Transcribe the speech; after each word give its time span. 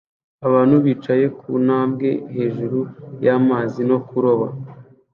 Abantu 0.47 0.75
bicaye 0.85 1.25
ku 1.39 1.49
ntambwe 1.65 2.09
hejuru 2.35 2.79
y'amazi 3.23 3.81
no 3.89 3.97
kuroba 4.07 4.47